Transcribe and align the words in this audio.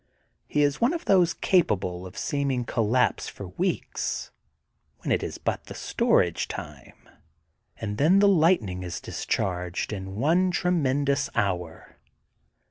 He 0.47 0.63
is 0.63 0.81
one 0.81 0.93
of 0.93 1.05
those 1.05 1.31
capable 1.35 2.07
of 2.07 2.17
seeming 2.17 2.65
collapse 2.65 3.27
for 3.29 3.49
weeks, 3.49 4.31
when 4.97 5.11
it 5.11 5.21
is 5.21 5.37
but 5.37 5.65
the 5.65 5.75
storage 5.75 6.47
time, 6.47 7.07
and 7.79 7.99
then 7.99 8.17
the 8.17 8.27
lightning 8.27 8.81
is 8.81 8.99
discharged 8.99 9.93
in 9.93 10.15
one 10.15 10.49
tre 10.49 10.71
mendous 10.71 11.29
hour. 11.35 11.97